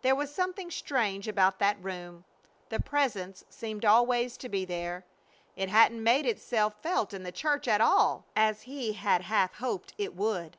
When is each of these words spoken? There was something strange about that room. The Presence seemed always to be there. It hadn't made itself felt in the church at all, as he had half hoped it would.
There 0.00 0.14
was 0.14 0.34
something 0.34 0.70
strange 0.70 1.28
about 1.28 1.58
that 1.58 1.76
room. 1.84 2.24
The 2.70 2.80
Presence 2.80 3.44
seemed 3.50 3.84
always 3.84 4.38
to 4.38 4.48
be 4.48 4.64
there. 4.64 5.04
It 5.56 5.68
hadn't 5.68 6.02
made 6.02 6.24
itself 6.24 6.72
felt 6.82 7.12
in 7.12 7.22
the 7.22 7.32
church 7.32 7.68
at 7.68 7.82
all, 7.82 8.24
as 8.34 8.62
he 8.62 8.94
had 8.94 9.20
half 9.20 9.56
hoped 9.56 9.92
it 9.98 10.14
would. 10.16 10.56